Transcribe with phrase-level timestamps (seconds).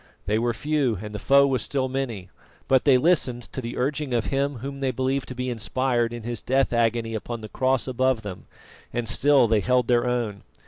[0.25, 2.31] They were few and the foe was still many,
[2.67, 6.23] but they listened to the urging of him whom they believed to be inspired in
[6.23, 8.47] his death agony upon the cross above them,
[8.91, 10.41] and still they held their own.